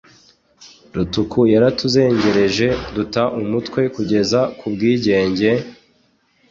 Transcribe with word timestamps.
rutuku 0.95 1.39
yaratuzengereje 1.53 2.67
duta 2.95 3.23
umutwe 3.39 3.79
kugeza 3.95 4.39
ku 4.57 4.65
bwigenge, 4.73 5.49